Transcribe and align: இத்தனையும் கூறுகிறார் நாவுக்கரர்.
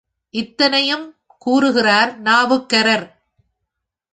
இத்தனையும் 0.33 1.05
கூறுகிறார் 1.37 2.21
நாவுக்கரர். 2.21 3.05